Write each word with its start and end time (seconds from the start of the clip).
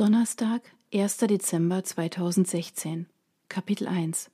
Donnerstag, 0.00 0.62
1. 0.94 1.18
Dezember 1.18 1.84
2016 1.84 3.04
Kapitel 3.50 3.86
1 3.86 4.30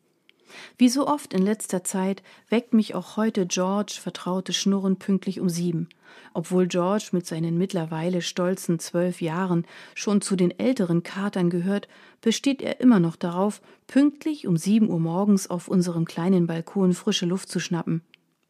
Wie 0.79 0.89
so 0.89 1.09
oft 1.09 1.35
in 1.35 1.43
letzter 1.43 1.83
Zeit 1.83 2.23
weckt 2.49 2.73
mich 2.73 2.95
auch 2.95 3.17
heute 3.17 3.47
George 3.47 3.99
vertraute 4.01 4.53
Schnurren 4.53 4.95
pünktlich 5.01 5.41
um 5.41 5.49
sieben. 5.49 5.89
Obwohl 6.35 6.69
George 6.69 7.09
mit 7.11 7.27
seinen 7.27 7.59
mittlerweile 7.59 8.23
stolzen 8.23 8.79
zwölf 8.79 9.21
Jahren 9.21 9.67
schon 9.97 10.21
zu 10.21 10.37
den 10.37 10.57
älteren 10.57 11.03
Katern 11.03 11.51
gehört, 11.51 11.89
besteht 12.21 12.63
er 12.63 12.79
immer 12.79 13.01
noch 13.01 13.17
darauf, 13.17 13.61
pünktlich 13.89 14.47
um 14.47 14.57
sieben 14.57 14.89
Uhr 14.89 15.01
morgens 15.01 15.51
auf 15.51 15.67
unserem 15.67 16.05
kleinen 16.05 16.47
Balkon 16.47 16.93
frische 16.93 17.27
Luft 17.27 17.49
zu 17.49 17.59
schnappen. 17.59 18.03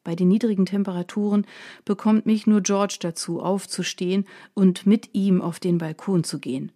Bei 0.05 0.15
den 0.15 0.29
niedrigen 0.29 0.67
Temperaturen 0.67 1.47
bekommt 1.87 2.27
mich 2.27 2.47
nur 2.47 2.61
George 2.61 2.99
dazu, 3.01 3.41
aufzustehen 3.41 4.27
und 4.53 4.85
mit 4.85 5.15
ihm 5.15 5.41
auf 5.41 5.61
den 5.61 5.79
Balkon 5.79 6.23
zu 6.23 6.41
gehen. 6.41 6.73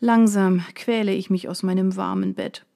Langsam 0.00 0.62
quäle 0.74 1.14
ich 1.14 1.30
mich 1.30 1.48
aus 1.48 1.62
meinem 1.62 1.96
warmen 1.96 2.34
Bett. 2.34 2.66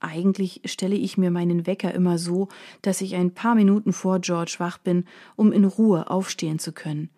Eigentlich 0.00 0.60
stelle 0.64 0.96
ich 0.96 1.16
mir 1.16 1.30
meinen 1.30 1.66
Wecker 1.66 1.94
immer 1.94 2.18
so, 2.18 2.48
dass 2.82 3.00
ich 3.00 3.14
ein 3.14 3.32
paar 3.32 3.54
Minuten 3.54 3.92
vor 3.92 4.18
George 4.18 4.56
wach 4.58 4.78
bin, 4.78 5.04
um 5.36 5.52
in 5.52 5.64
Ruhe 5.64 6.10
aufstehen 6.10 6.58
zu 6.58 6.72
können. 6.72 7.10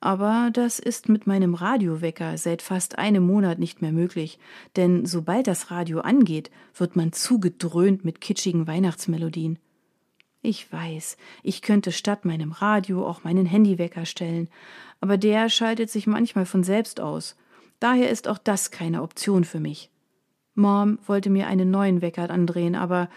Aber 0.00 0.50
das 0.52 0.78
ist 0.78 1.10
mit 1.10 1.26
meinem 1.26 1.54
Radiowecker 1.54 2.38
seit 2.38 2.62
fast 2.62 2.98
einem 2.98 3.26
Monat 3.26 3.58
nicht 3.58 3.82
mehr 3.82 3.92
möglich, 3.92 4.38
denn 4.76 5.04
sobald 5.04 5.46
das 5.46 5.70
Radio 5.70 6.00
angeht, 6.00 6.50
wird 6.74 6.96
man 6.96 7.12
zugedröhnt 7.12 8.04
mit 8.04 8.22
kitschigen 8.22 8.66
Weihnachtsmelodien. 8.66 9.58
Ich 10.40 10.72
weiß, 10.72 11.18
ich 11.42 11.60
könnte 11.60 11.92
statt 11.92 12.24
meinem 12.24 12.52
Radio 12.52 13.06
auch 13.06 13.24
meinen 13.24 13.44
Handywecker 13.44 14.06
stellen, 14.06 14.48
aber 15.00 15.18
der 15.18 15.50
schaltet 15.50 15.90
sich 15.90 16.06
manchmal 16.06 16.46
von 16.46 16.64
selbst 16.64 16.98
aus, 16.98 17.36
Daher 17.80 18.10
ist 18.10 18.28
auch 18.28 18.38
das 18.38 18.70
keine 18.70 19.02
Option 19.02 19.44
für 19.44 19.60
mich. 19.60 19.90
Mom 20.54 20.98
wollte 21.06 21.30
mir 21.30 21.46
einen 21.46 21.70
neuen 21.70 22.02
Wecker 22.02 22.30
andrehen, 22.30 22.74
aber 22.74 23.08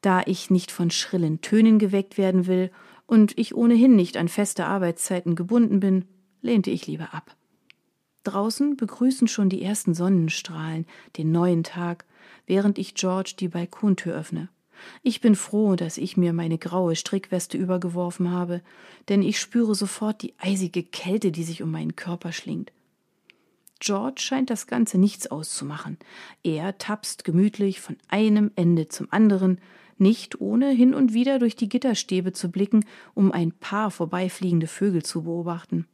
da 0.00 0.22
ich 0.26 0.50
nicht 0.50 0.70
von 0.70 0.90
schrillen 0.90 1.40
Tönen 1.40 1.78
geweckt 1.78 2.18
werden 2.18 2.46
will 2.46 2.70
und 3.06 3.38
ich 3.38 3.54
ohnehin 3.54 3.96
nicht 3.96 4.16
an 4.16 4.28
feste 4.28 4.66
Arbeitszeiten 4.66 5.34
gebunden 5.34 5.80
bin, 5.80 6.04
lehnte 6.42 6.70
ich 6.70 6.86
lieber 6.86 7.14
ab. 7.14 7.36
Draußen 8.24 8.76
begrüßen 8.76 9.28
schon 9.28 9.48
die 9.48 9.62
ersten 9.62 9.94
Sonnenstrahlen 9.94 10.86
den 11.16 11.32
neuen 11.32 11.62
Tag, 11.62 12.04
während 12.46 12.78
ich 12.78 12.94
George 12.94 13.34
die 13.38 13.48
Balkontür 13.48 14.14
öffne. 14.14 14.48
Ich 15.02 15.20
bin 15.20 15.34
froh, 15.34 15.74
dass 15.76 15.98
ich 15.98 16.16
mir 16.16 16.32
meine 16.32 16.58
graue 16.58 16.94
Strickweste 16.94 17.56
übergeworfen 17.56 18.30
habe, 18.30 18.62
denn 19.08 19.22
ich 19.22 19.40
spüre 19.40 19.74
sofort 19.74 20.22
die 20.22 20.34
eisige 20.38 20.82
Kälte, 20.82 21.32
die 21.32 21.42
sich 21.42 21.62
um 21.62 21.70
meinen 21.70 21.96
Körper 21.96 22.32
schlingt. 22.32 22.72
George 23.80 24.20
scheint 24.20 24.50
das 24.50 24.66
Ganze 24.66 24.98
nichts 24.98 25.28
auszumachen. 25.28 25.98
Er 26.42 26.78
tapst 26.78 27.24
gemütlich 27.24 27.80
von 27.80 27.96
einem 28.08 28.50
Ende 28.56 28.88
zum 28.88 29.08
anderen, 29.10 29.60
nicht 29.98 30.40
ohne 30.40 30.70
hin 30.70 30.94
und 30.94 31.12
wieder 31.12 31.38
durch 31.38 31.56
die 31.56 31.68
Gitterstäbe 31.68 32.32
zu 32.32 32.50
blicken, 32.50 32.84
um 33.14 33.32
ein 33.32 33.52
paar 33.52 33.90
vorbeifliegende 33.90 34.66
Vögel 34.66 35.02
zu 35.02 35.22
beobachten. 35.22 35.86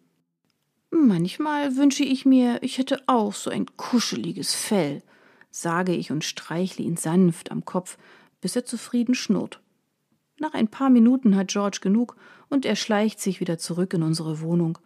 Manchmal 0.91 1.77
wünsche 1.77 2.05
ich 2.05 2.25
mir, 2.25 2.63
ich 2.63 2.79
hätte 2.79 3.03
auch 3.07 3.35
so 3.35 3.51
ein 3.51 3.67
kuscheliges 3.77 4.55
Fell, 4.55 5.03
sage 5.51 5.95
ich 5.95 6.13
und 6.13 6.25
streichle 6.25 6.85
ihn 6.85 6.97
sanft 6.97 7.51
am 7.51 7.65
Kopf, 7.65 7.99
bis 8.41 8.57
er 8.57 8.65
zufrieden 8.65 9.15
schnurrt. 9.15 9.61
Nach 10.39 10.55
ein 10.55 10.69
paar 10.69 10.91
Minuten 10.91 11.37
hat 11.37 11.49
George 11.49 11.79
genug 11.81 12.17
und 12.49 12.67
er 12.67 12.77
schleicht 12.77 13.21
sich 13.21 13.41
wieder 13.41 13.59
zurück 13.59 13.95
in 13.95 14.03
unsere 14.03 14.41
Wohnung. 14.41 14.79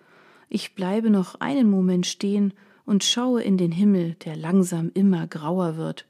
Ich 0.48 0.74
bleibe 0.74 1.10
noch 1.10 1.36
einen 1.36 1.68
Moment 1.68 2.06
stehen 2.06 2.54
und 2.88 3.04
schaue 3.04 3.42
in 3.42 3.58
den 3.58 3.70
Himmel, 3.70 4.14
der 4.24 4.34
langsam 4.34 4.90
immer 4.94 5.26
grauer 5.26 5.76
wird. 5.76 6.06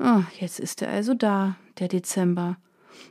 Ah, 0.00 0.24
jetzt 0.40 0.58
ist 0.58 0.82
er 0.82 0.90
also 0.90 1.14
da, 1.14 1.56
der 1.78 1.86
Dezember. 1.86 2.56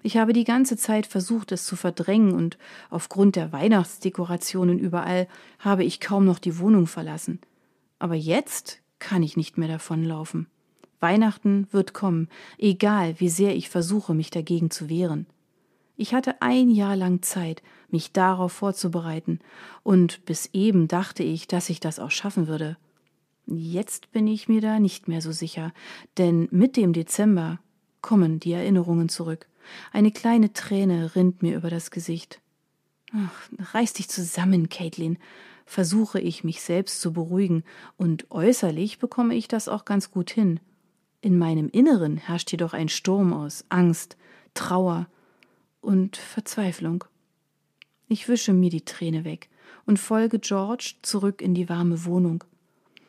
Ich 0.04 0.18
habe 0.18 0.34
die 0.34 0.44
ganze 0.44 0.76
Zeit 0.76 1.08
versucht, 1.08 1.54
es 1.54 1.66
zu 1.66 1.78
verdrängen, 1.78 2.34
und 2.34 2.58
aufgrund 2.90 3.38
der 3.38 3.54
Weihnachtsdekorationen 3.54 4.78
überall 4.78 5.30
habe 5.60 5.86
ich 5.86 6.02
kaum 6.02 6.26
noch 6.26 6.38
die 6.38 6.60
Wohnung 6.60 6.86
verlassen. 6.86 7.40
Aber 7.98 8.16
jetzt 8.16 8.82
kann 9.00 9.24
ich 9.24 9.38
nicht 9.38 9.58
mehr 9.58 9.70
davonlaufen. 9.70 10.48
Weihnachten 11.00 11.70
wird 11.72 11.94
kommen, 11.94 12.28
egal 12.58 13.16
wie 13.20 13.30
sehr 13.30 13.56
ich 13.56 13.70
versuche, 13.70 14.14
mich 14.14 14.32
dagegen 14.32 14.70
zu 14.70 14.90
wehren. 14.90 15.28
Ich 15.98 16.14
hatte 16.14 16.42
ein 16.42 16.70
Jahr 16.70 16.96
lang 16.96 17.22
Zeit, 17.22 17.64
mich 17.90 18.12
darauf 18.12 18.52
vorzubereiten, 18.52 19.40
und 19.84 20.26
bis 20.26 20.50
eben 20.54 20.88
dachte 20.88 21.24
ich, 21.24 21.48
dass 21.48 21.70
ich 21.70 21.80
das 21.80 22.00
auch 22.00 22.12
schaffen 22.12 22.48
würde. 22.48 22.78
Jetzt 23.48 24.12
bin 24.12 24.28
ich 24.28 24.50
mir 24.50 24.60
da 24.60 24.80
nicht 24.80 25.08
mehr 25.08 25.22
so 25.22 25.32
sicher, 25.32 25.72
denn 26.18 26.48
mit 26.52 26.78
dem 26.78 26.94
Dezember 26.94 27.60
kommen 28.02 28.40
die 28.40 28.54
Erinnerungen 28.54 29.08
zurück. 29.08 29.48
Eine 29.92 30.12
kleine 30.12 30.54
Träne 30.54 31.16
rinnt 31.16 31.42
mir 31.42 31.56
über 31.56 31.70
das 31.70 31.92
Gesicht. 31.92 32.42
Ach, 33.14 33.74
reiß 33.74 33.94
dich 33.94 34.10
zusammen, 34.10 34.70
Caitlin, 34.70 35.18
versuche 35.66 36.20
ich 36.20 36.44
mich 36.44 36.62
selbst 36.62 37.02
zu 37.02 37.14
beruhigen, 37.14 37.64
und 37.98 38.30
äußerlich 38.32 39.00
bekomme 39.00 39.36
ich 39.36 39.48
das 39.48 39.68
auch 39.68 39.86
ganz 39.86 40.12
gut 40.12 40.30
hin. 40.30 40.60
In 41.22 41.38
meinem 41.38 41.70
Inneren 41.70 42.18
herrscht 42.18 42.52
jedoch 42.52 42.74
ein 42.74 42.90
Sturm 42.90 43.34
aus 43.34 43.66
Angst, 43.70 44.18
Trauer 44.54 45.08
und 45.86 46.18
Verzweiflung. 46.18 47.06
Ich 48.08 48.28
wische 48.28 48.54
mir 48.54 48.70
die 48.70 48.86
Träne 48.86 49.24
weg 49.24 49.50
und 49.86 50.00
folge 50.00 50.40
George 50.40 50.96
zurück 51.02 51.42
in 51.42 51.54
die 51.54 51.70
warme 51.70 52.06
Wohnung. 52.06 52.44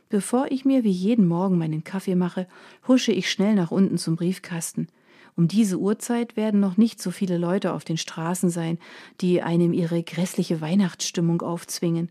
Bevor 0.08 0.50
ich 0.50 0.64
mir 0.64 0.84
wie 0.84 0.90
jeden 0.90 1.26
Morgen 1.26 1.58
meinen 1.58 1.82
Kaffee 1.82 2.14
mache, 2.14 2.46
husche 2.86 3.12
ich 3.12 3.30
schnell 3.30 3.54
nach 3.54 3.70
unten 3.70 3.98
zum 3.98 4.16
Briefkasten. 4.16 4.88
Um 5.36 5.48
diese 5.48 5.78
Uhrzeit 5.78 6.36
werden 6.36 6.60
noch 6.60 6.76
nicht 6.76 7.02
so 7.02 7.10
viele 7.10 7.36
Leute 7.36 7.72
auf 7.72 7.84
den 7.84 7.98
Straßen 7.98 8.48
sein, 8.48 8.78
die 9.20 9.42
einem 9.42 9.72
ihre 9.72 10.02
grässliche 10.02 10.60
Weihnachtsstimmung 10.60 11.42
aufzwingen. 11.42 12.10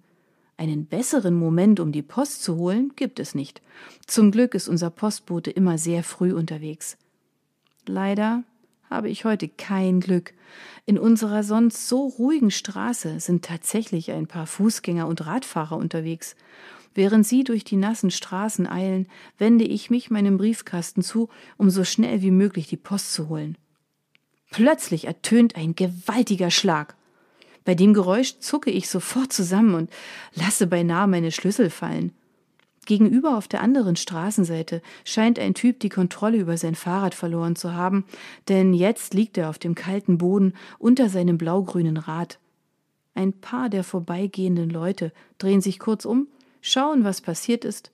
Einen 0.57 0.85
besseren 0.85 1.35
Moment, 1.35 1.79
um 1.79 1.91
die 1.91 2.03
Post 2.03 2.43
zu 2.43 2.57
holen, 2.57 2.91
gibt 2.95 3.19
es 3.19 3.33
nicht. 3.33 3.61
Zum 4.05 4.31
Glück 4.31 4.53
ist 4.53 4.67
unser 4.67 4.89
Postbote 4.89 5.51
immer 5.51 5.77
sehr 5.77 6.03
früh 6.03 6.33
unterwegs. 6.33 6.97
Leider 7.87 8.43
habe 8.95 9.09
ich 9.09 9.25
heute 9.25 9.49
kein 9.49 9.99
Glück. 9.99 10.33
In 10.85 10.97
unserer 10.97 11.43
sonst 11.43 11.89
so 11.89 12.07
ruhigen 12.07 12.49
Straße 12.49 13.19
sind 13.19 13.43
tatsächlich 13.43 14.11
ein 14.11 14.25
paar 14.25 14.47
Fußgänger 14.47 15.05
und 15.05 15.25
Radfahrer 15.25 15.75
unterwegs. 15.75 16.37
Während 16.93 17.27
sie 17.27 17.43
durch 17.43 17.65
die 17.65 17.75
nassen 17.75 18.09
Straßen 18.09 18.67
eilen, 18.67 19.07
wende 19.37 19.65
ich 19.65 19.89
mich 19.89 20.09
meinem 20.09 20.37
Briefkasten 20.37 21.01
zu, 21.01 21.27
um 21.57 21.69
so 21.69 21.83
schnell 21.83 22.21
wie 22.21 22.31
möglich 22.31 22.67
die 22.67 22.77
Post 22.77 23.13
zu 23.13 23.27
holen. 23.27 23.57
Plötzlich 24.49 25.05
ertönt 25.05 25.57
ein 25.57 25.75
gewaltiger 25.75 26.51
Schlag. 26.51 26.95
Bei 27.65 27.75
dem 27.75 27.93
Geräusch 27.93 28.39
zucke 28.39 28.71
ich 28.71 28.87
sofort 28.89 29.33
zusammen 29.33 29.75
und 29.75 29.89
lasse 30.35 30.67
beinahe 30.67 31.07
meine 31.07 31.33
Schlüssel 31.33 31.69
fallen. 31.69 32.13
Gegenüber 32.85 33.37
auf 33.37 33.47
der 33.47 33.61
anderen 33.61 33.95
Straßenseite 33.95 34.81
scheint 35.03 35.39
ein 35.39 35.53
Typ 35.53 35.79
die 35.79 35.89
Kontrolle 35.89 36.37
über 36.37 36.57
sein 36.57 36.75
Fahrrad 36.75 37.15
verloren 37.15 37.55
zu 37.55 37.73
haben, 37.73 38.05
denn 38.47 38.73
jetzt 38.73 39.13
liegt 39.13 39.37
er 39.37 39.49
auf 39.49 39.57
dem 39.59 39.75
kalten 39.75 40.17
Boden 40.17 40.53
unter 40.79 41.09
seinem 41.09 41.37
blaugrünen 41.37 41.97
Rad. 41.97 42.39
Ein 43.15 43.33
paar 43.33 43.69
der 43.69 43.83
vorbeigehenden 43.83 44.69
Leute 44.69 45.11
drehen 45.37 45.61
sich 45.61 45.79
kurz 45.79 46.05
um, 46.05 46.27
schauen, 46.61 47.03
was 47.03 47.21
passiert 47.21 47.65
ist, 47.65 47.91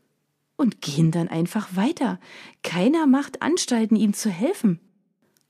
und 0.55 0.81
gehen 0.81 1.11
dann 1.11 1.27
einfach 1.27 1.75
weiter. 1.75 2.19
Keiner 2.63 3.07
macht 3.07 3.41
Anstalten, 3.41 3.95
ihm 3.95 4.13
zu 4.13 4.29
helfen. 4.29 4.79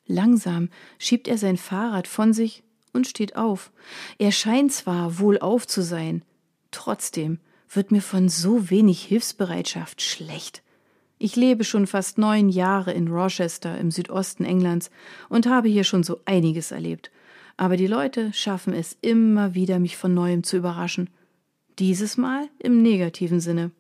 Langsam 0.06 0.70
schiebt 1.00 1.28
er 1.28 1.38
sein 1.38 1.58
Fahrrad 1.58 2.08
von 2.08 2.34
sich 2.34 2.64
und 2.94 3.08
steht 3.08 3.36
auf. 3.36 3.72
Er 4.18 4.32
scheint 4.32 4.72
zwar 4.72 5.20
wohlauf 5.20 5.68
zu 5.68 5.82
sein, 5.82 6.24
trotzdem 6.72 7.40
wird 7.72 7.92
mir 7.92 8.02
von 8.02 8.30
so 8.30 8.70
wenig 8.70 9.04
Hilfsbereitschaft 9.04 10.02
schlecht. 10.02 10.62
Ich 11.18 11.36
lebe 11.36 11.64
schon 11.64 11.88
fast 11.88 12.18
neun 12.18 12.50
Jahre 12.50 12.92
in 12.92 13.08
Rochester 13.08 13.78
im 13.78 13.92
Südosten 13.92 14.44
Englands 14.44 14.90
und 15.30 15.46
habe 15.46 15.70
hier 15.70 15.84
schon 15.84 16.04
so 16.04 16.20
einiges 16.26 16.72
erlebt. 16.72 17.12
Aber 17.58 17.78
die 17.78 17.88
Leute 17.88 18.34
schaffen 18.34 18.74
es 18.74 18.98
immer 19.02 19.54
wieder, 19.54 19.80
mich 19.80 19.98
von 19.98 20.14
neuem 20.14 20.44
zu 20.44 20.58
überraschen. 20.58 21.10
Dieses 21.80 22.18
Mal 22.18 22.50
im 22.60 22.82
negativen 22.82 23.40
Sinne. 23.40 23.72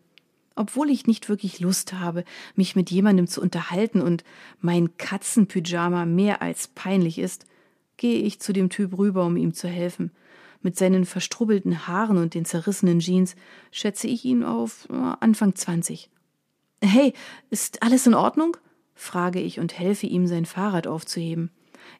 Obwohl 0.55 0.89
ich 0.89 1.07
nicht 1.07 1.29
wirklich 1.29 1.59
Lust 1.59 1.93
habe, 1.93 2.23
mich 2.55 2.75
mit 2.75 2.91
jemandem 2.91 3.25
zu 3.27 3.41
unterhalten 3.41 4.01
und 4.01 4.23
mein 4.59 4.97
Katzenpyjama 4.97 6.05
mehr 6.05 6.41
als 6.41 6.67
peinlich 6.67 7.17
ist, 7.17 7.45
gehe 7.97 8.21
ich 8.21 8.39
zu 8.39 8.53
dem 8.53 8.69
Typ 8.69 8.97
rüber, 8.97 9.25
um 9.25 9.37
ihm 9.37 9.53
zu 9.53 9.67
helfen. 9.67 10.11
Mit 10.61 10.77
seinen 10.77 11.05
verstrubbelten 11.05 11.87
Haaren 11.87 12.17
und 12.17 12.33
den 12.33 12.45
zerrissenen 12.45 12.99
Jeans 12.99 13.35
schätze 13.71 14.07
ich 14.07 14.25
ihn 14.25 14.43
auf 14.43 14.87
äh, 14.89 15.13
Anfang 15.19 15.55
zwanzig. 15.55 16.09
Hey, 16.83 17.13
ist 17.49 17.83
alles 17.83 18.07
in 18.07 18.13
Ordnung? 18.13 18.57
frage 18.93 19.39
ich 19.39 19.59
und 19.59 19.77
helfe 19.77 20.05
ihm, 20.05 20.27
sein 20.27 20.45
Fahrrad 20.45 20.85
aufzuheben. 20.85 21.49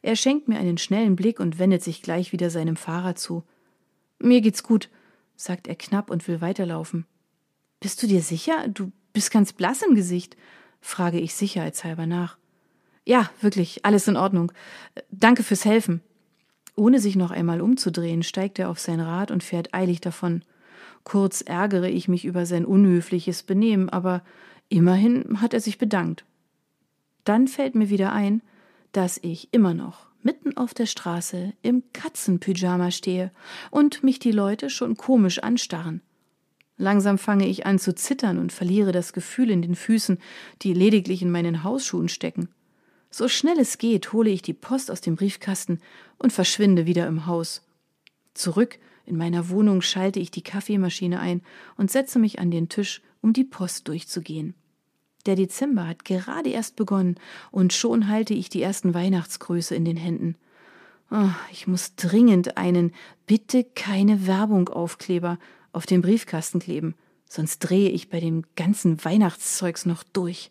Er 0.02 0.14
schenkt 0.14 0.48
mir 0.48 0.58
einen 0.58 0.78
schnellen 0.78 1.16
Blick 1.16 1.40
und 1.40 1.58
wendet 1.58 1.82
sich 1.82 2.02
gleich 2.02 2.32
wieder 2.32 2.50
seinem 2.50 2.76
Fahrrad 2.76 3.18
zu. 3.18 3.42
Mir 4.20 4.40
geht's 4.40 4.62
gut, 4.62 4.88
sagt 5.34 5.66
er 5.66 5.74
knapp 5.74 6.10
und 6.10 6.28
will 6.28 6.40
weiterlaufen. 6.40 7.06
Bist 7.80 8.00
du 8.02 8.06
dir 8.06 8.22
sicher? 8.22 8.68
Du 8.68 8.92
bist 9.12 9.32
ganz 9.32 9.52
blass 9.52 9.82
im 9.82 9.96
Gesicht, 9.96 10.36
frage 10.80 11.18
ich 11.18 11.34
sicherheitshalber 11.34 12.06
nach. 12.06 12.38
Ja, 13.04 13.28
wirklich, 13.40 13.84
alles 13.84 14.06
in 14.06 14.16
Ordnung. 14.16 14.52
Danke 15.10 15.42
fürs 15.42 15.64
Helfen. 15.64 16.00
Ohne 16.74 17.00
sich 17.00 17.16
noch 17.16 17.30
einmal 17.30 17.60
umzudrehen, 17.60 18.22
steigt 18.22 18.58
er 18.58 18.70
auf 18.70 18.78
sein 18.78 19.00
Rad 19.00 19.30
und 19.30 19.42
fährt 19.42 19.74
eilig 19.74 20.00
davon. 20.00 20.42
Kurz 21.04 21.40
ärgere 21.42 21.88
ich 21.88 22.08
mich 22.08 22.24
über 22.24 22.46
sein 22.46 22.64
unhöfliches 22.64 23.42
Benehmen, 23.42 23.88
aber 23.88 24.22
immerhin 24.68 25.40
hat 25.40 25.52
er 25.54 25.60
sich 25.60 25.78
bedankt. 25.78 26.24
Dann 27.24 27.48
fällt 27.48 27.74
mir 27.74 27.90
wieder 27.90 28.12
ein, 28.12 28.42
dass 28.92 29.18
ich 29.22 29.48
immer 29.52 29.74
noch 29.74 30.06
mitten 30.22 30.56
auf 30.56 30.72
der 30.74 30.86
Straße 30.86 31.52
im 31.62 31.82
Katzenpyjama 31.92 32.90
stehe 32.90 33.32
und 33.70 34.02
mich 34.04 34.18
die 34.18 34.32
Leute 34.32 34.70
schon 34.70 34.96
komisch 34.96 35.40
anstarren. 35.40 36.00
Langsam 36.76 37.18
fange 37.18 37.46
ich 37.46 37.66
an 37.66 37.78
zu 37.78 37.94
zittern 37.94 38.38
und 38.38 38.52
verliere 38.52 38.92
das 38.92 39.12
Gefühl 39.12 39.50
in 39.50 39.62
den 39.62 39.74
Füßen, 39.74 40.18
die 40.62 40.74
lediglich 40.74 41.22
in 41.22 41.30
meinen 41.30 41.64
Hausschuhen 41.64 42.08
stecken. 42.08 42.48
So 43.14 43.28
schnell 43.28 43.58
es 43.58 43.76
geht, 43.76 44.14
hole 44.14 44.30
ich 44.30 44.40
die 44.40 44.54
Post 44.54 44.90
aus 44.90 45.02
dem 45.02 45.16
Briefkasten 45.16 45.80
und 46.16 46.32
verschwinde 46.32 46.86
wieder 46.86 47.06
im 47.06 47.26
Haus. 47.26 47.62
Zurück 48.32 48.78
in 49.04 49.18
meiner 49.18 49.50
Wohnung 49.50 49.82
schalte 49.82 50.18
ich 50.18 50.30
die 50.30 50.42
Kaffeemaschine 50.42 51.20
ein 51.20 51.42
und 51.76 51.90
setze 51.90 52.18
mich 52.18 52.38
an 52.38 52.50
den 52.50 52.70
Tisch, 52.70 53.02
um 53.20 53.34
die 53.34 53.44
Post 53.44 53.88
durchzugehen. 53.88 54.54
Der 55.26 55.36
Dezember 55.36 55.86
hat 55.86 56.06
gerade 56.06 56.48
erst 56.48 56.74
begonnen 56.74 57.16
und 57.50 57.74
schon 57.74 58.08
halte 58.08 58.32
ich 58.32 58.48
die 58.48 58.62
ersten 58.62 58.94
Weihnachtsgrüße 58.94 59.74
in 59.74 59.84
den 59.84 59.98
Händen. 59.98 60.36
Oh, 61.10 61.28
ich 61.52 61.66
muss 61.66 61.94
dringend 61.96 62.56
einen 62.56 62.94
Bitte 63.26 63.64
keine 63.64 64.26
Werbung 64.26 64.70
Aufkleber 64.70 65.38
auf 65.72 65.84
den 65.84 66.00
Briefkasten 66.00 66.60
kleben, 66.60 66.94
sonst 67.28 67.58
drehe 67.58 67.90
ich 67.90 68.08
bei 68.08 68.20
dem 68.20 68.44
ganzen 68.56 69.04
Weihnachtszeugs 69.04 69.84
noch 69.84 70.02
durch. 70.02 70.50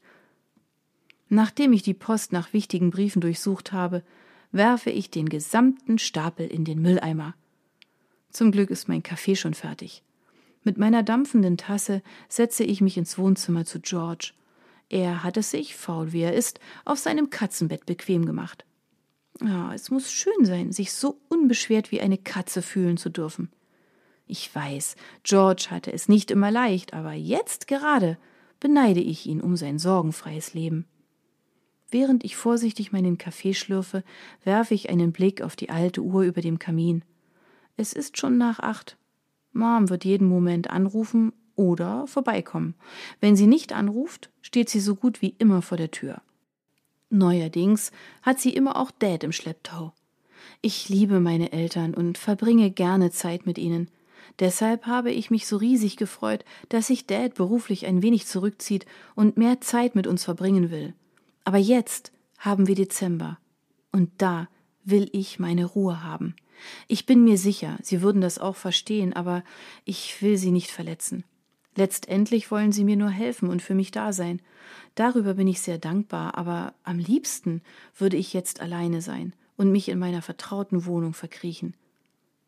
Nachdem 1.33 1.71
ich 1.71 1.81
die 1.81 1.93
Post 1.93 2.33
nach 2.33 2.51
wichtigen 2.51 2.91
Briefen 2.91 3.21
durchsucht 3.21 3.71
habe, 3.71 4.03
werfe 4.51 4.89
ich 4.89 5.11
den 5.11 5.29
gesamten 5.29 5.97
Stapel 5.97 6.45
in 6.45 6.65
den 6.65 6.81
Mülleimer. 6.81 7.35
Zum 8.31 8.51
Glück 8.51 8.69
ist 8.69 8.89
mein 8.89 9.01
Kaffee 9.01 9.37
schon 9.37 9.53
fertig. 9.53 10.03
Mit 10.65 10.77
meiner 10.77 11.03
dampfenden 11.03 11.55
Tasse 11.55 12.01
setze 12.27 12.65
ich 12.65 12.81
mich 12.81 12.97
ins 12.97 13.17
Wohnzimmer 13.17 13.63
zu 13.63 13.79
George. 13.79 14.33
Er 14.89 15.23
hat 15.23 15.37
es 15.37 15.51
sich, 15.51 15.77
faul 15.77 16.11
wie 16.11 16.23
er 16.23 16.33
ist, 16.33 16.59
auf 16.83 16.99
seinem 16.99 17.29
Katzenbett 17.29 17.85
bequem 17.85 18.25
gemacht. 18.25 18.65
Ja, 19.39 19.73
es 19.73 19.89
muss 19.89 20.11
schön 20.11 20.43
sein, 20.43 20.73
sich 20.73 20.91
so 20.91 21.21
unbeschwert 21.29 21.93
wie 21.93 22.01
eine 22.01 22.17
Katze 22.17 22.61
fühlen 22.61 22.97
zu 22.97 23.09
dürfen. 23.09 23.49
Ich 24.27 24.53
weiß, 24.53 24.97
George 25.23 25.67
hatte 25.69 25.93
es 25.93 26.09
nicht 26.09 26.29
immer 26.29 26.51
leicht, 26.51 26.93
aber 26.93 27.13
jetzt 27.13 27.69
gerade 27.69 28.17
beneide 28.59 28.99
ich 28.99 29.27
ihn 29.27 29.39
um 29.39 29.55
sein 29.55 29.79
sorgenfreies 29.79 30.53
Leben. 30.53 30.87
Während 31.91 32.23
ich 32.23 32.38
vorsichtig 32.38 32.93
meinen 32.93 33.17
Kaffee 33.17 33.53
schlürfe, 33.53 34.03
werfe 34.45 34.73
ich 34.73 34.89
einen 34.89 35.11
Blick 35.11 35.41
auf 35.41 35.57
die 35.57 35.69
alte 35.69 36.01
Uhr 36.01 36.23
über 36.23 36.41
dem 36.41 36.57
Kamin. 36.57 37.03
Es 37.75 37.91
ist 37.91 38.17
schon 38.17 38.38
nach 38.38 38.59
acht. 38.59 38.97
Mom 39.51 39.89
wird 39.89 40.05
jeden 40.05 40.27
Moment 40.27 40.69
anrufen 40.69 41.33
oder 41.55 42.07
vorbeikommen. 42.07 42.75
Wenn 43.19 43.35
sie 43.35 43.47
nicht 43.47 43.73
anruft, 43.73 44.29
steht 44.41 44.69
sie 44.69 44.79
so 44.79 44.95
gut 44.95 45.21
wie 45.21 45.35
immer 45.38 45.61
vor 45.61 45.77
der 45.77 45.91
Tür. 45.91 46.21
Neuerdings 47.09 47.91
hat 48.21 48.39
sie 48.39 48.53
immer 48.53 48.77
auch 48.77 48.91
Dad 48.91 49.25
im 49.25 49.33
Schlepptau. 49.33 49.93
Ich 50.61 50.88
liebe 50.88 51.19
meine 51.19 51.51
Eltern 51.51 51.93
und 51.93 52.17
verbringe 52.17 52.71
gerne 52.71 53.11
Zeit 53.11 53.45
mit 53.45 53.57
ihnen. 53.57 53.89
Deshalb 54.39 54.85
habe 54.85 55.11
ich 55.11 55.29
mich 55.29 55.45
so 55.45 55.57
riesig 55.57 55.97
gefreut, 55.97 56.45
dass 56.69 56.88
sich 56.88 57.05
Dad 57.05 57.35
beruflich 57.35 57.85
ein 57.85 58.01
wenig 58.01 58.27
zurückzieht 58.27 58.85
und 59.13 59.35
mehr 59.35 59.59
Zeit 59.59 59.93
mit 59.93 60.07
uns 60.07 60.23
verbringen 60.23 60.71
will. 60.71 60.93
Aber 61.43 61.57
jetzt 61.57 62.11
haben 62.38 62.67
wir 62.67 62.75
Dezember. 62.75 63.38
Und 63.91 64.09
da 64.17 64.47
will 64.83 65.09
ich 65.11 65.39
meine 65.39 65.65
Ruhe 65.65 66.03
haben. 66.03 66.35
Ich 66.88 67.05
bin 67.05 67.23
mir 67.23 67.38
sicher, 67.38 67.77
Sie 67.81 68.01
würden 68.01 68.21
das 68.21 68.38
auch 68.38 68.55
verstehen, 68.55 69.13
aber 69.13 69.43
ich 69.85 70.21
will 70.21 70.38
Sie 70.38 70.51
nicht 70.51 70.71
verletzen. 70.71 71.23
Letztendlich 71.75 72.51
wollen 72.51 72.71
Sie 72.71 72.83
mir 72.83 72.97
nur 72.97 73.09
helfen 73.09 73.49
und 73.49 73.61
für 73.61 73.75
mich 73.75 73.91
da 73.91 74.13
sein. 74.13 74.41
Darüber 74.95 75.35
bin 75.35 75.47
ich 75.47 75.61
sehr 75.61 75.77
dankbar, 75.77 76.38
aber 76.38 76.73
am 76.83 76.99
liebsten 76.99 77.61
würde 77.95 78.17
ich 78.17 78.33
jetzt 78.33 78.59
alleine 78.59 79.01
sein 79.01 79.33
und 79.55 79.71
mich 79.71 79.89
in 79.89 79.99
meiner 79.99 80.21
vertrauten 80.21 80.85
Wohnung 80.85 81.13
verkriechen. 81.13 81.75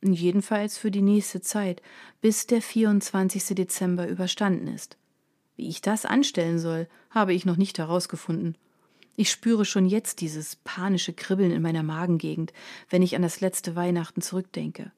Jedenfalls 0.03 0.77
für 0.77 0.91
die 0.91 1.01
nächste 1.01 1.39
Zeit, 1.39 1.81
bis 2.19 2.45
der 2.45 2.61
24. 2.61 3.55
Dezember 3.55 4.07
überstanden 4.07 4.67
ist. 4.67 4.97
Wie 5.55 5.69
ich 5.69 5.81
das 5.81 6.05
anstellen 6.05 6.59
soll, 6.59 6.89
habe 7.09 7.33
ich 7.33 7.45
noch 7.45 7.55
nicht 7.55 7.77
herausgefunden. 7.77 8.57
Ich 9.15 9.29
spüre 9.29 9.63
schon 9.63 9.85
jetzt 9.85 10.21
dieses 10.21 10.55
panische 10.55 11.13
Kribbeln 11.13 11.51
in 11.51 11.61
meiner 11.61 11.83
Magengegend, 11.83 12.51
wenn 12.89 13.03
ich 13.03 13.15
an 13.15 13.21
das 13.21 13.41
letzte 13.41 13.75
Weihnachten 13.75 14.21
zurückdenke. 14.21 14.91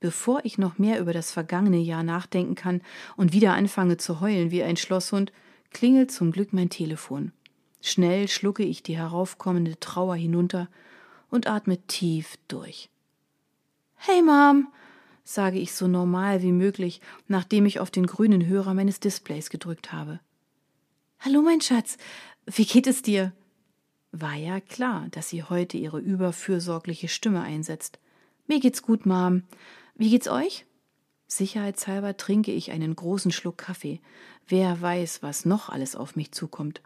Bevor 0.00 0.44
ich 0.44 0.58
noch 0.58 0.78
mehr 0.78 1.00
über 1.00 1.12
das 1.12 1.32
vergangene 1.32 1.78
Jahr 1.78 2.02
nachdenken 2.02 2.54
kann 2.54 2.82
und 3.16 3.32
wieder 3.32 3.54
anfange 3.54 3.96
zu 3.96 4.20
heulen 4.20 4.50
wie 4.50 4.62
ein 4.62 4.76
Schlosshund, 4.76 5.32
klingelt 5.70 6.10
zum 6.10 6.32
Glück 6.32 6.52
mein 6.52 6.70
Telefon. 6.70 7.32
Schnell 7.80 8.28
schlucke 8.28 8.64
ich 8.64 8.82
die 8.82 8.96
heraufkommende 8.96 9.78
Trauer 9.78 10.16
hinunter 10.16 10.68
und 11.30 11.46
atme 11.46 11.78
tief 11.86 12.36
durch. 12.48 12.90
Hey 13.94 14.22
Mom, 14.22 14.68
sage 15.24 15.58
ich 15.58 15.72
so 15.72 15.86
normal 15.86 16.42
wie 16.42 16.52
möglich, 16.52 17.00
nachdem 17.28 17.64
ich 17.64 17.80
auf 17.80 17.90
den 17.90 18.06
grünen 18.06 18.46
Hörer 18.46 18.74
meines 18.74 19.00
Displays 19.00 19.50
gedrückt 19.50 19.92
habe. 19.92 20.20
Hallo 21.20 21.42
mein 21.42 21.60
Schatz, 21.60 21.96
wie 22.46 22.64
geht 22.64 22.86
es 22.86 23.02
dir? 23.02 23.32
War 24.12 24.34
ja 24.34 24.60
klar, 24.60 25.08
dass 25.10 25.28
sie 25.28 25.42
heute 25.42 25.76
ihre 25.76 25.98
überfürsorgliche 25.98 27.08
Stimme 27.08 27.42
einsetzt. 27.42 27.98
Mir 28.46 28.60
geht's 28.60 28.82
gut, 28.82 29.04
Mom. 29.04 29.42
Wie 29.96 30.10
geht's 30.10 30.28
euch? 30.28 30.64
Sicherheitshalber 31.26 32.16
trinke 32.16 32.52
ich 32.52 32.70
einen 32.70 32.94
großen 32.94 33.32
Schluck 33.32 33.58
Kaffee. 33.58 34.00
Wer 34.46 34.80
weiß, 34.80 35.22
was 35.22 35.44
noch 35.44 35.68
alles 35.68 35.96
auf 35.96 36.14
mich 36.14 36.30
zukommt. 36.32 36.80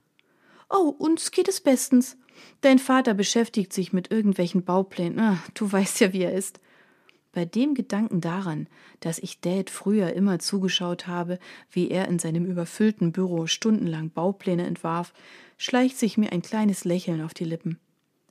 Oh, 0.71 0.95
uns 0.99 1.31
geht 1.31 1.49
es 1.49 1.61
bestens. 1.61 2.17
Dein 2.63 2.79
Vater 2.79 3.13
beschäftigt 3.13 3.73
sich 3.73 3.93
mit 3.93 4.11
irgendwelchen 4.11 4.65
Bauplänen. 4.65 5.19
Ah, 5.19 5.39
du 5.55 5.71
weißt 5.71 6.01
ja, 6.01 6.13
wie 6.13 6.23
er 6.23 6.33
ist. 6.33 6.59
Bei 7.33 7.45
dem 7.45 7.75
Gedanken 7.75 8.21
daran, 8.21 8.67
dass 9.01 9.19
ich 9.19 9.41
Dad 9.41 9.71
früher 9.71 10.15
immer 10.15 10.39
zugeschaut 10.39 11.07
habe, 11.07 11.39
wie 11.71 11.91
er 11.91 12.09
in 12.09 12.19
seinem 12.19 12.45
überfüllten 12.45 13.13
Büro 13.13 13.47
stundenlang 13.47 14.11
Baupläne 14.11 14.67
entwarf, 14.67 15.13
schleicht 15.61 15.99
sich 15.99 16.17
mir 16.17 16.33
ein 16.33 16.41
kleines 16.41 16.87
Lächeln 16.87 17.21
auf 17.21 17.35
die 17.35 17.45
Lippen. 17.45 17.79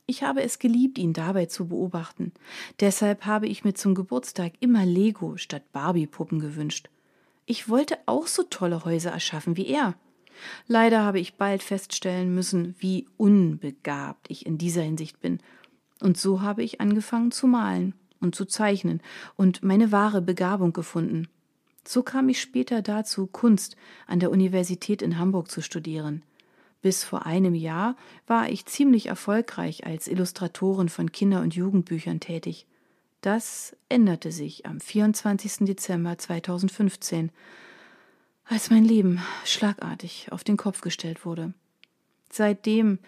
Ich 0.04 0.24
habe 0.24 0.42
es 0.42 0.58
geliebt, 0.58 0.98
ihn 0.98 1.12
dabei 1.12 1.46
zu 1.46 1.68
beobachten. 1.68 2.32
Deshalb 2.80 3.24
habe 3.24 3.46
ich 3.46 3.62
mir 3.62 3.72
zum 3.72 3.94
Geburtstag 3.94 4.54
immer 4.58 4.84
Lego 4.84 5.36
statt 5.36 5.62
Barbie-Puppen 5.70 6.40
gewünscht. 6.40 6.90
Ich 7.46 7.68
wollte 7.68 7.98
auch 8.06 8.26
so 8.26 8.42
tolle 8.42 8.84
Häuser 8.84 9.12
erschaffen 9.12 9.56
wie 9.56 9.68
er. 9.68 9.94
Leider 10.66 11.04
habe 11.04 11.20
ich 11.20 11.36
bald 11.36 11.62
feststellen 11.62 12.34
müssen, 12.34 12.74
wie 12.80 13.06
unbegabt 13.16 14.28
ich 14.28 14.44
in 14.44 14.58
dieser 14.58 14.82
Hinsicht 14.82 15.20
bin. 15.20 15.38
Und 16.00 16.18
so 16.18 16.40
habe 16.40 16.64
ich 16.64 16.80
angefangen 16.80 17.30
zu 17.30 17.46
malen 17.46 17.94
und 18.20 18.34
zu 18.34 18.44
zeichnen 18.44 19.00
und 19.36 19.62
meine 19.62 19.92
wahre 19.92 20.20
Begabung 20.20 20.72
gefunden. 20.72 21.28
So 21.86 22.02
kam 22.02 22.28
ich 22.28 22.40
später 22.40 22.82
dazu, 22.82 23.28
Kunst 23.28 23.76
an 24.08 24.18
der 24.18 24.32
Universität 24.32 25.00
in 25.00 25.16
Hamburg 25.16 25.48
zu 25.48 25.62
studieren. 25.62 26.24
Bis 26.82 27.04
vor 27.04 27.26
einem 27.26 27.54
Jahr 27.54 27.96
war 28.26 28.48
ich 28.48 28.64
ziemlich 28.66 29.06
erfolgreich 29.06 29.86
als 29.86 30.08
Illustratorin 30.08 30.88
von 30.88 31.12
Kinder- 31.12 31.42
und 31.42 31.54
Jugendbüchern 31.54 32.20
tätig. 32.20 32.66
Das 33.20 33.76
änderte 33.90 34.32
sich 34.32 34.64
am 34.64 34.80
24. 34.80 35.66
Dezember 35.66 36.16
2015, 36.16 37.30
als 38.44 38.70
mein 38.70 38.84
Leben 38.84 39.20
schlagartig 39.44 40.28
auf 40.30 40.42
den 40.42 40.56
Kopf 40.56 40.80
gestellt 40.80 41.26
wurde. 41.26 41.52
Seitdem 42.32 42.98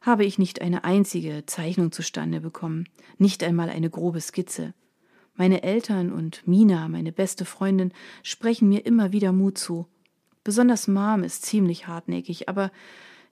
habe 0.00 0.24
ich 0.24 0.38
nicht 0.38 0.60
eine 0.60 0.82
einzige 0.82 1.44
Zeichnung 1.46 1.92
zustande 1.92 2.40
bekommen, 2.40 2.88
nicht 3.18 3.44
einmal 3.44 3.70
eine 3.70 3.90
grobe 3.90 4.20
Skizze. 4.20 4.74
Meine 5.34 5.62
Eltern 5.62 6.10
und 6.10 6.46
Mina, 6.48 6.88
meine 6.88 7.12
beste 7.12 7.44
Freundin, 7.44 7.92
sprechen 8.22 8.68
mir 8.68 8.84
immer 8.84 9.12
wieder 9.12 9.32
Mut 9.32 9.56
zu. 9.56 9.86
Besonders 10.42 10.88
Mom 10.88 11.22
ist 11.22 11.44
ziemlich 11.44 11.86
hartnäckig, 11.86 12.48
aber 12.48 12.72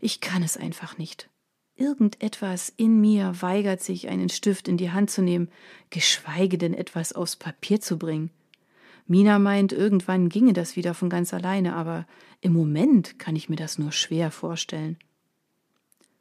ich 0.01 0.21
kann 0.21 0.43
es 0.43 0.57
einfach 0.57 0.99
nicht. 0.99 1.29
Irgendetwas 1.77 2.73
in 2.77 3.01
mir 3.01 3.41
weigert 3.41 3.81
sich, 3.81 4.09
einen 4.09 4.29
Stift 4.29 4.67
in 4.67 4.77
die 4.77 4.91
Hand 4.91 5.11
zu 5.11 5.23
nehmen, 5.23 5.49
geschweige 5.91 6.59
denn 6.59 6.75
etwas 6.75 7.13
aufs 7.13 7.37
Papier 7.37 7.81
zu 7.81 7.99
bringen. 7.99 8.31
Mina 9.07 9.39
meint, 9.39 9.73
irgendwann 9.73 10.29
ginge 10.29 10.53
das 10.53 10.77
wieder 10.77 10.93
von 10.93 11.09
ganz 11.09 11.33
alleine, 11.33 11.75
aber 11.75 12.07
im 12.41 12.53
Moment 12.53 13.19
kann 13.19 13.37
ich 13.37 13.49
mir 13.49 13.57
das 13.57 13.79
nur 13.79 13.93
schwer 13.93 14.31
vorstellen. 14.31 14.99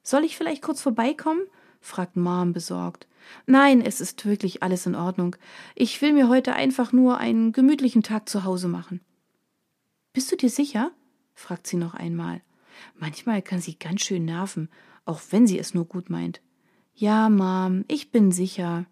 Soll 0.04 0.24
ich 0.24 0.38
vielleicht 0.38 0.62
kurz 0.62 0.82
vorbeikommen? 0.82 1.42
fragt 1.82 2.16
Mom 2.16 2.54
besorgt. 2.54 3.08
Nein, 3.46 3.82
es 3.82 4.00
ist 4.00 4.26
wirklich 4.26 4.64
alles 4.64 4.86
in 4.86 4.96
Ordnung. 4.96 5.36
Ich 5.76 6.02
will 6.02 6.14
mir 6.14 6.30
heute 6.30 6.54
einfach 6.54 6.94
nur 6.94 7.18
einen 7.18 7.52
gemütlichen 7.52 8.04
Tag 8.04 8.30
zu 8.30 8.44
Hause 8.44 8.68
machen. 8.68 9.02
Bist 10.14 10.32
du 10.32 10.38
dir 10.38 10.50
sicher? 10.50 10.92
fragt 11.34 11.68
sie 11.68 11.78
noch 11.78 11.94
einmal. 11.94 12.42
Manchmal 12.96 13.42
kann 13.42 13.62
sie 13.62 13.78
ganz 13.78 14.02
schön 14.02 14.26
nerven, 14.26 14.70
auch 15.06 15.22
wenn 15.32 15.48
sie 15.48 15.60
es 15.60 15.74
nur 15.74 15.86
gut 15.86 16.10
meint. 16.10 16.42
Ja, 16.94 17.30
Mom, 17.30 17.86
ich 17.88 18.12
bin 18.12 18.32
sicher. 18.32 18.86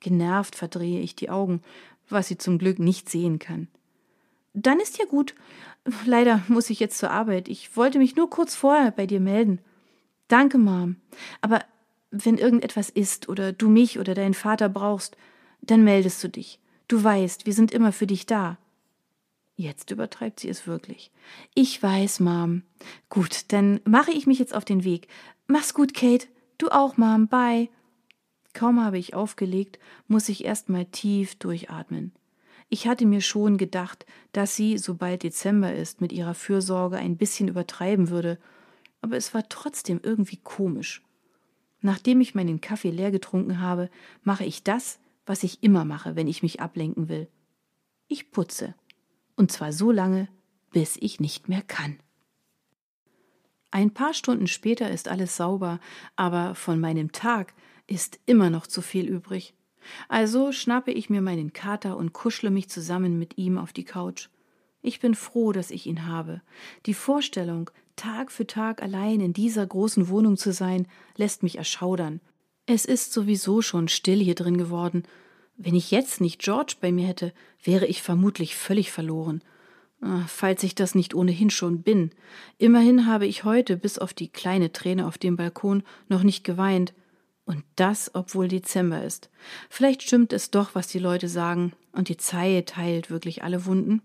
Genervt 0.00 0.56
verdrehe 0.56 1.00
ich 1.00 1.14
die 1.14 1.30
Augen, 1.30 1.62
was 2.08 2.28
sie 2.28 2.38
zum 2.38 2.58
Glück 2.58 2.78
nicht 2.78 3.08
sehen 3.08 3.38
kann. 3.38 3.68
Dann 4.54 4.80
ist 4.80 4.98
ja 4.98 5.04
gut. 5.04 5.34
Leider 6.04 6.42
muss 6.48 6.70
ich 6.70 6.80
jetzt 6.80 6.98
zur 6.98 7.10
Arbeit. 7.10 7.48
Ich 7.48 7.76
wollte 7.76 7.98
mich 7.98 8.16
nur 8.16 8.30
kurz 8.30 8.54
vorher 8.54 8.90
bei 8.90 9.06
dir 9.06 9.20
melden. 9.20 9.60
Danke, 10.28 10.58
Mom. 10.58 10.96
Aber 11.40 11.64
wenn 12.10 12.38
irgendetwas 12.38 12.90
ist 12.90 13.28
oder 13.28 13.52
du 13.52 13.68
mich 13.68 13.98
oder 13.98 14.14
deinen 14.14 14.34
Vater 14.34 14.68
brauchst, 14.68 15.16
dann 15.62 15.84
meldest 15.84 16.22
du 16.22 16.28
dich. 16.28 16.60
Du 16.88 17.02
weißt, 17.02 17.46
wir 17.46 17.54
sind 17.54 17.72
immer 17.72 17.92
für 17.92 18.06
dich 18.06 18.26
da. 18.26 18.58
Jetzt 19.56 19.90
übertreibt 19.90 20.40
sie 20.40 20.48
es 20.48 20.66
wirklich. 20.66 21.10
Ich 21.54 21.82
weiß, 21.82 22.20
Mom. 22.20 22.62
Gut, 23.08 23.52
dann 23.52 23.80
mache 23.84 24.10
ich 24.10 24.26
mich 24.26 24.38
jetzt 24.38 24.54
auf 24.54 24.64
den 24.64 24.84
Weg. 24.84 25.08
Mach's 25.46 25.74
gut, 25.74 25.94
Kate. 25.94 26.26
Du 26.58 26.68
auch, 26.68 26.96
Mom. 26.96 27.28
Bye. 27.28 27.68
Kaum 28.54 28.82
habe 28.82 28.98
ich 28.98 29.14
aufgelegt, 29.14 29.78
muss 30.08 30.28
ich 30.28 30.44
erst 30.44 30.68
mal 30.68 30.84
tief 30.84 31.36
durchatmen. 31.36 32.12
Ich 32.68 32.86
hatte 32.86 33.06
mir 33.06 33.20
schon 33.20 33.58
gedacht, 33.58 34.06
dass 34.32 34.56
sie, 34.56 34.78
sobald 34.78 35.22
Dezember 35.22 35.74
ist, 35.74 36.00
mit 36.00 36.12
ihrer 36.12 36.34
Fürsorge 36.34 36.96
ein 36.96 37.16
bisschen 37.16 37.48
übertreiben 37.48 38.08
würde, 38.08 38.38
aber 39.00 39.16
es 39.16 39.34
war 39.34 39.48
trotzdem 39.48 40.00
irgendwie 40.02 40.38
komisch. 40.38 41.02
Nachdem 41.80 42.20
ich 42.20 42.34
meinen 42.34 42.60
Kaffee 42.60 42.90
leer 42.90 43.10
getrunken 43.10 43.60
habe, 43.60 43.90
mache 44.22 44.44
ich 44.44 44.62
das, 44.62 45.00
was 45.26 45.42
ich 45.42 45.62
immer 45.62 45.84
mache, 45.84 46.16
wenn 46.16 46.28
ich 46.28 46.42
mich 46.42 46.60
ablenken 46.60 47.08
will. 47.08 47.28
Ich 48.08 48.30
putze. 48.30 48.74
Und 49.36 49.52
zwar 49.52 49.72
so 49.72 49.90
lange, 49.90 50.28
bis 50.70 50.96
ich 51.00 51.20
nicht 51.20 51.48
mehr 51.48 51.62
kann. 51.62 51.98
Ein 53.70 53.92
paar 53.92 54.12
Stunden 54.12 54.46
später 54.46 54.90
ist 54.90 55.08
alles 55.08 55.36
sauber, 55.36 55.80
aber 56.14 56.54
von 56.54 56.78
meinem 56.78 57.12
Tag 57.12 57.54
ist 57.86 58.20
immer 58.26 58.50
noch 58.50 58.66
zu 58.66 58.82
viel 58.82 59.06
übrig. 59.06 59.54
Also 60.08 60.52
schnappe 60.52 60.92
ich 60.92 61.10
mir 61.10 61.22
meinen 61.22 61.52
Kater 61.52 61.96
und 61.96 62.12
kuschle 62.12 62.50
mich 62.50 62.68
zusammen 62.68 63.18
mit 63.18 63.38
ihm 63.38 63.58
auf 63.58 63.72
die 63.72 63.84
Couch. 63.84 64.28
Ich 64.82 65.00
bin 65.00 65.14
froh, 65.14 65.52
dass 65.52 65.70
ich 65.70 65.86
ihn 65.86 66.06
habe. 66.06 66.42
Die 66.86 66.94
Vorstellung, 66.94 67.70
Tag 67.96 68.32
für 68.32 68.46
Tag 68.46 68.82
allein 68.82 69.20
in 69.20 69.32
dieser 69.32 69.66
großen 69.66 70.08
Wohnung 70.08 70.36
zu 70.36 70.52
sein, 70.52 70.86
lässt 71.16 71.42
mich 71.42 71.56
erschaudern. 71.56 72.20
Es 72.66 72.84
ist 72.84 73.12
sowieso 73.12 73.62
schon 73.62 73.88
still 73.88 74.20
hier 74.22 74.34
drin 74.34 74.58
geworden. 74.58 75.04
Wenn 75.56 75.74
ich 75.74 75.90
jetzt 75.90 76.20
nicht 76.20 76.40
George 76.40 76.74
bei 76.80 76.92
mir 76.92 77.06
hätte, 77.06 77.32
wäre 77.62 77.86
ich 77.86 78.02
vermutlich 78.02 78.56
völlig 78.56 78.90
verloren. 78.90 79.42
Ah, 80.00 80.24
falls 80.26 80.64
ich 80.64 80.74
das 80.74 80.96
nicht 80.96 81.14
ohnehin 81.14 81.50
schon 81.50 81.82
bin. 81.82 82.10
Immerhin 82.58 83.06
habe 83.06 83.26
ich 83.26 83.44
heute, 83.44 83.76
bis 83.76 83.98
auf 83.98 84.12
die 84.12 84.28
kleine 84.28 84.72
Träne 84.72 85.06
auf 85.06 85.16
dem 85.16 85.36
Balkon, 85.36 85.84
noch 86.08 86.24
nicht 86.24 86.42
geweint. 86.42 86.92
Und 87.44 87.62
das, 87.76 88.10
obwohl 88.14 88.48
Dezember 88.48 89.04
ist. 89.04 89.30
Vielleicht 89.68 90.02
stimmt 90.02 90.32
es 90.32 90.50
doch, 90.50 90.74
was 90.74 90.88
die 90.88 90.98
Leute 90.98 91.28
sagen, 91.28 91.72
und 91.92 92.08
die 92.08 92.16
Zeit 92.16 92.76
heilt 92.76 93.10
wirklich 93.10 93.44
alle 93.44 93.64
Wunden. 93.66 94.02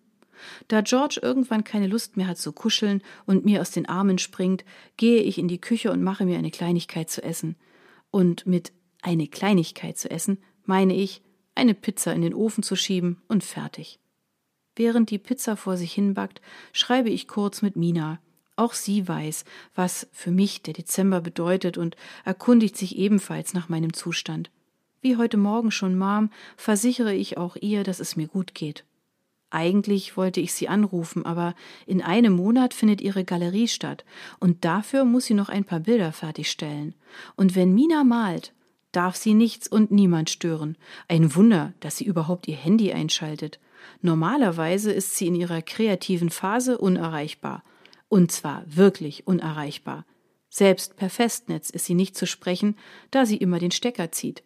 Da 0.67 0.81
George 0.81 1.19
irgendwann 1.21 1.63
keine 1.63 1.87
Lust 1.87 2.17
mehr 2.17 2.27
hat 2.27 2.37
zu 2.37 2.51
kuscheln 2.51 3.01
und 3.25 3.45
mir 3.45 3.61
aus 3.61 3.71
den 3.71 3.87
Armen 3.87 4.19
springt, 4.19 4.65
gehe 4.97 5.21
ich 5.21 5.39
in 5.39 5.47
die 5.47 5.61
Küche 5.61 5.91
und 5.91 6.03
mache 6.03 6.25
mir 6.25 6.37
eine 6.37 6.51
Kleinigkeit 6.51 7.09
zu 7.09 7.23
essen. 7.23 7.55
Und 8.11 8.45
mit 8.45 8.71
eine 9.01 9.27
Kleinigkeit 9.27 9.97
zu 9.97 10.11
essen 10.11 10.37
meine 10.65 10.95
ich, 10.95 11.21
eine 11.57 11.73
Pizza 11.73 12.13
in 12.13 12.21
den 12.21 12.33
Ofen 12.33 12.63
zu 12.63 12.75
schieben 12.75 13.21
und 13.27 13.43
fertig. 13.43 13.99
Während 14.75 15.09
die 15.09 15.17
Pizza 15.17 15.57
vor 15.57 15.75
sich 15.75 15.91
hinbackt, 15.93 16.39
schreibe 16.71 17.09
ich 17.09 17.27
kurz 17.27 17.61
mit 17.61 17.75
Mina. 17.75 18.19
Auch 18.55 18.73
sie 18.73 19.07
weiß, 19.07 19.43
was 19.75 20.07
für 20.11 20.31
mich 20.31 20.61
der 20.61 20.73
Dezember 20.73 21.21
bedeutet 21.21 21.77
und 21.77 21.95
erkundigt 22.25 22.77
sich 22.77 22.97
ebenfalls 22.97 23.53
nach 23.53 23.69
meinem 23.69 23.93
Zustand. 23.93 24.49
Wie 25.01 25.17
heute 25.17 25.37
Morgen 25.37 25.71
schon 25.71 25.97
Mom, 25.97 26.31
versichere 26.55 27.13
ich 27.13 27.37
auch 27.37 27.55
ihr, 27.55 27.83
dass 27.83 27.99
es 27.99 28.15
mir 28.15 28.27
gut 28.27 28.53
geht. 28.55 28.83
Eigentlich 29.49 30.17
wollte 30.17 30.41
ich 30.41 30.53
sie 30.53 30.67
anrufen, 30.67 31.25
aber 31.25 31.55
in 31.85 32.01
einem 32.01 32.33
Monat 32.33 32.73
findet 32.73 32.99
ihre 32.99 33.23
Galerie 33.23 33.67
statt, 33.67 34.03
und 34.39 34.65
dafür 34.65 35.05
muss 35.05 35.25
sie 35.25 35.35
noch 35.35 35.49
ein 35.49 35.63
paar 35.63 35.79
Bilder 35.79 36.11
fertigstellen. 36.11 36.95
Und 37.35 37.55
wenn 37.55 37.73
Mina 37.73 38.03
malt, 38.03 38.53
darf 38.91 39.15
sie 39.15 39.33
nichts 39.33 39.67
und 39.67 39.91
niemand 39.91 40.29
stören. 40.29 40.77
Ein 41.07 41.35
Wunder, 41.35 41.73
dass 41.79 41.97
sie 41.97 42.05
überhaupt 42.05 42.47
ihr 42.47 42.55
Handy 42.55 42.91
einschaltet. 42.93 43.59
Normalerweise 44.01 44.91
ist 44.91 45.15
sie 45.15 45.27
in 45.27 45.35
ihrer 45.35 45.61
kreativen 45.61 46.29
Phase 46.29 46.77
unerreichbar. 46.77 47.63
Und 48.09 48.31
zwar 48.31 48.63
wirklich 48.67 49.27
unerreichbar. 49.27 50.05
Selbst 50.49 50.95
per 50.95 51.09
Festnetz 51.09 51.69
ist 51.69 51.85
sie 51.85 51.93
nicht 51.93 52.15
zu 52.15 52.25
sprechen, 52.25 52.75
da 53.11 53.25
sie 53.25 53.37
immer 53.37 53.59
den 53.59 53.71
Stecker 53.71 54.11
zieht. 54.11 54.43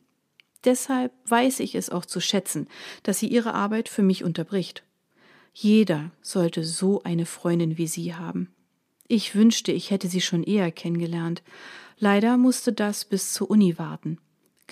Deshalb 0.63 1.11
weiß 1.25 1.59
ich 1.59 1.75
es 1.75 1.89
auch 1.89 2.05
zu 2.05 2.19
schätzen, 2.19 2.67
dass 3.03 3.19
sie 3.19 3.27
ihre 3.27 3.53
Arbeit 3.53 3.89
für 3.89 4.03
mich 4.03 4.23
unterbricht. 4.23 4.83
Jeder 5.53 6.11
sollte 6.21 6.63
so 6.63 7.03
eine 7.03 7.25
Freundin 7.25 7.77
wie 7.77 7.87
sie 7.87 8.15
haben. 8.15 8.53
Ich 9.07 9.35
wünschte, 9.35 9.71
ich 9.71 9.91
hätte 9.91 10.07
sie 10.07 10.21
schon 10.21 10.43
eher 10.43 10.71
kennengelernt. 10.71 11.43
Leider 11.97 12.37
musste 12.37 12.71
das 12.71 13.05
bis 13.05 13.33
zur 13.33 13.49
Uni 13.49 13.77
warten. 13.77 14.19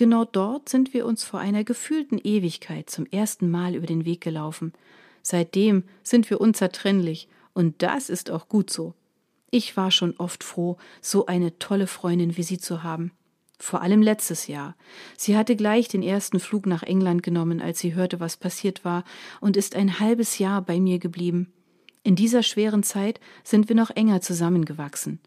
Genau 0.00 0.24
dort 0.24 0.70
sind 0.70 0.94
wir 0.94 1.04
uns 1.04 1.24
vor 1.24 1.40
einer 1.40 1.62
gefühlten 1.62 2.16
Ewigkeit 2.16 2.88
zum 2.88 3.04
ersten 3.04 3.50
Mal 3.50 3.74
über 3.74 3.86
den 3.86 4.06
Weg 4.06 4.22
gelaufen. 4.22 4.72
Seitdem 5.20 5.84
sind 6.02 6.30
wir 6.30 6.40
unzertrennlich, 6.40 7.28
und 7.52 7.82
das 7.82 8.08
ist 8.08 8.30
auch 8.30 8.48
gut 8.48 8.70
so. 8.70 8.94
Ich 9.50 9.76
war 9.76 9.90
schon 9.90 10.16
oft 10.16 10.42
froh, 10.42 10.78
so 11.02 11.26
eine 11.26 11.58
tolle 11.58 11.86
Freundin 11.86 12.38
wie 12.38 12.42
sie 12.44 12.56
zu 12.56 12.82
haben 12.82 13.12
vor 13.58 13.82
allem 13.82 14.00
letztes 14.00 14.46
Jahr. 14.46 14.74
Sie 15.18 15.36
hatte 15.36 15.54
gleich 15.54 15.86
den 15.86 16.02
ersten 16.02 16.40
Flug 16.40 16.64
nach 16.64 16.82
England 16.82 17.22
genommen, 17.22 17.60
als 17.60 17.78
sie 17.78 17.92
hörte, 17.92 18.18
was 18.18 18.38
passiert 18.38 18.86
war, 18.86 19.04
und 19.42 19.58
ist 19.58 19.76
ein 19.76 20.00
halbes 20.00 20.38
Jahr 20.38 20.62
bei 20.62 20.80
mir 20.80 20.98
geblieben. 20.98 21.52
In 22.02 22.16
dieser 22.16 22.42
schweren 22.42 22.82
Zeit 22.82 23.20
sind 23.44 23.68
wir 23.68 23.76
noch 23.76 23.90
enger 23.90 24.22
zusammengewachsen. 24.22 25.20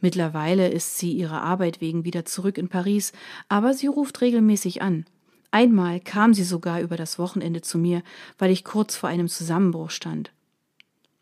Mittlerweile 0.00 0.68
ist 0.68 0.98
sie 0.98 1.12
ihrer 1.12 1.42
Arbeit 1.42 1.80
wegen 1.80 2.04
wieder 2.04 2.24
zurück 2.24 2.58
in 2.58 2.68
Paris, 2.68 3.12
aber 3.48 3.74
sie 3.74 3.86
ruft 3.86 4.20
regelmäßig 4.20 4.82
an. 4.82 5.04
Einmal 5.50 6.00
kam 6.00 6.34
sie 6.34 6.44
sogar 6.44 6.80
über 6.80 6.96
das 6.96 7.18
Wochenende 7.18 7.62
zu 7.62 7.78
mir, 7.78 8.02
weil 8.38 8.50
ich 8.50 8.64
kurz 8.64 8.96
vor 8.96 9.08
einem 9.08 9.28
Zusammenbruch 9.28 9.90
stand. 9.90 10.32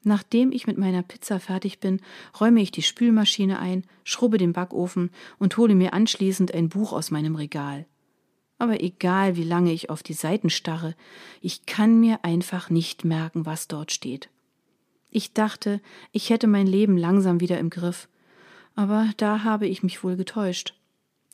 Nachdem 0.03 0.53
ich 0.53 0.67
mit 0.67 0.79
meiner 0.79 1.03
Pizza 1.03 1.41
fertig 1.41 1.81
bin, 1.81 2.01
räume 2.41 2.61
ich 2.61 2.71
die 2.71 2.83
Spülmaschine 2.83 3.59
ein, 3.59 3.85
schrubbe 4.05 4.39
den 4.39 4.53
Backofen 4.53 5.11
und 5.39 5.57
hole 5.57 5.75
mir 5.75 5.95
anschließend 5.95 6.55
ein 6.55 6.69
Buch 6.69 6.93
aus 6.93 7.11
meinem 7.11 7.35
Regal. 7.35 7.87
Aber 8.59 8.83
egal, 8.83 9.37
wie 9.37 9.45
lange 9.45 9.73
ich 9.73 9.91
auf 9.91 10.03
die 10.03 10.15
Seiten 10.15 10.49
starre, 10.49 10.95
ich 11.41 11.67
kann 11.67 11.99
mir 12.01 12.25
einfach 12.25 12.71
nicht 12.71 13.05
merken, 13.05 13.47
was 13.47 13.69
dort 13.69 13.93
steht. 13.93 14.31
Ich 15.11 15.33
dachte, 15.33 15.81
ich 16.13 16.31
hätte 16.31 16.47
mein 16.47 16.67
Leben 16.67 16.97
langsam 16.97 17.41
wieder 17.41 17.59
im 17.59 17.71
Griff, 17.71 18.09
aber 18.77 19.11
da 19.17 19.43
habe 19.43 19.67
ich 19.67 19.83
mich 19.83 20.05
wohl 20.05 20.17
getäuscht. 20.17 20.75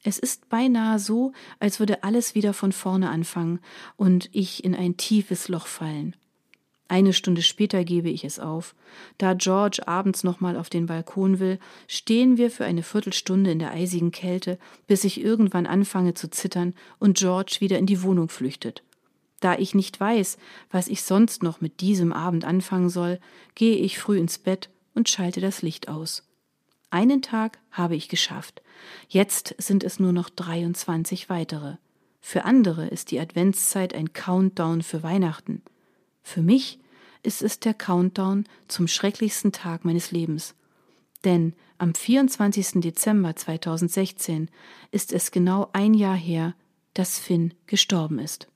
Es 0.05 0.19
ist 0.19 0.49
beinahe 0.49 0.99
so, 0.99 1.33
als 1.61 1.79
würde 1.79 2.03
alles 2.03 2.35
wieder 2.35 2.55
von 2.55 2.73
vorne 2.73 3.11
anfangen 3.11 3.61
und 3.97 4.31
ich 4.33 4.65
in 4.65 4.75
ein 4.75 4.97
tiefes 4.97 5.49
Loch 5.49 5.67
fallen. 5.67 6.17
Eine 6.89 7.13
Stunde 7.13 7.43
später 7.43 7.85
gebe 7.85 8.11
ich 8.11 8.25
es 8.25 8.39
auf. 8.39 8.75
Da 9.17 9.33
George 9.35 9.87
abends 9.87 10.25
nochmal 10.25 10.57
auf 10.57 10.69
den 10.69 10.87
Balkon 10.87 11.39
will, 11.39 11.59
stehen 11.87 12.37
wir 12.37 12.51
für 12.51 12.65
eine 12.65 12.83
Viertelstunde 12.83 13.51
in 13.51 13.61
der 13.61 13.71
eisigen 13.71 14.11
Kälte, 14.11 14.59
bis 14.87 15.05
ich 15.05 15.23
irgendwann 15.23 15.67
anfange 15.67 16.15
zu 16.15 16.29
zittern 16.29 16.75
und 16.99 17.17
George 17.17 17.59
wieder 17.61 17.79
in 17.79 17.87
die 17.87 18.03
Wohnung 18.03 18.29
flüchtet. 18.29 18.83
Da 19.41 19.57
ich 19.57 19.75
nicht 19.75 19.99
weiß, 19.99 20.37
was 20.71 20.89
ich 20.89 21.03
sonst 21.03 21.43
noch 21.43 21.61
mit 21.61 21.81
diesem 21.81 22.13
Abend 22.13 22.45
anfangen 22.45 22.91
soll, 22.91 23.21
gehe 23.55 23.77
ich 23.77 23.99
früh 23.99 24.19
ins 24.19 24.39
Bett 24.39 24.69
und 24.95 25.09
schalte 25.09 25.41
das 25.41 25.63
Licht 25.63 25.89
aus. 25.89 26.25
Einen 26.93 27.23
Tag 27.23 27.59
habe 27.71 27.97
ich 27.97 28.11
geschafft. 28.11 28.61
Jetzt 29.09 29.55
sind 29.57 29.83
es 29.83 29.99
nur 29.99 30.13
noch 30.13 30.29
23 30.29 31.31
weitere. 31.31 31.77
Für 32.21 32.45
andere 32.45 32.87
ist 32.87 33.11
die 33.11 33.19
Adventszeit 33.19 33.95
ein 33.95 34.13
Countdown 34.13 34.83
für 34.83 35.03
Weihnachten. 35.03 35.63
Für 36.23 36.43
mich 36.43 36.79
ist 37.23 37.41
es 37.41 37.59
der 37.59 37.73
Countdown 37.73 38.45
zum 38.69 38.89
schrecklichsten 38.89 39.53
Tag 39.53 39.87
meines 39.87 40.11
Lebens. 40.11 40.55
Denn 41.25 41.55
am 41.79 41.95
24. 41.95 42.83
Dezember 42.83 43.35
2016 43.37 44.51
ist 44.91 45.15
es 45.15 45.31
genau 45.31 45.71
ein 45.73 45.95
Jahr 45.95 46.17
her, 46.17 46.55
dass 46.93 47.19
Finn 47.19 47.55
gestorben 47.67 48.19
ist. 48.19 48.49